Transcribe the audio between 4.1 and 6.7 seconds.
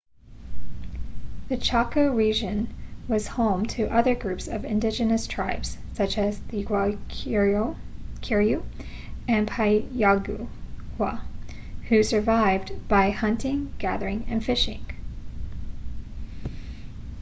groups of indigenous tribes such as the